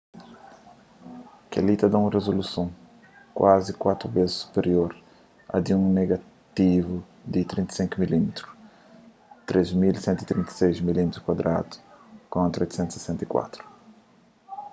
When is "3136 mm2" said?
9.47-11.15